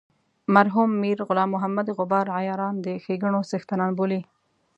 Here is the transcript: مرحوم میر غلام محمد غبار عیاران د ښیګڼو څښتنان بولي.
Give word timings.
مرحوم 0.55 0.89
میر 1.01 1.19
غلام 1.27 1.49
محمد 1.55 1.87
غبار 1.97 2.27
عیاران 2.39 2.75
د 2.85 2.87
ښیګڼو 3.03 3.41
څښتنان 3.49 3.91
بولي. 3.97 4.21